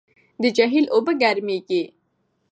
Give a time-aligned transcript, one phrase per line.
[0.41, 1.83] د جهیل اوبه ګرمېږي.